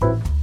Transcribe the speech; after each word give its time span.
Bye. 0.00 0.35